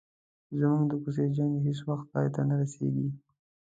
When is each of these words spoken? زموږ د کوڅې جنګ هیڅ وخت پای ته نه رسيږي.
زموږ 0.59 0.81
د 0.87 0.91
کوڅې 1.03 1.25
جنګ 1.37 1.53
هیڅ 1.65 1.79
وخت 1.89 2.05
پای 2.13 2.27
ته 2.33 2.41
نه 2.49 2.55
رسيږي. 2.61 3.07